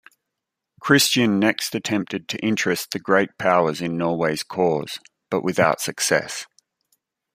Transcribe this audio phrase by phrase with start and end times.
[0.79, 4.97] Christian next attempted to interest the great powers in Norway's cause,
[5.29, 6.47] but without success.